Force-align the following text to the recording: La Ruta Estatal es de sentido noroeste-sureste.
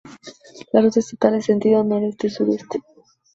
La 0.73 0.81
Ruta 0.81 0.99
Estatal 0.99 1.35
es 1.35 1.45
de 1.45 1.53
sentido 1.53 1.83
noroeste-sureste. 1.83 2.81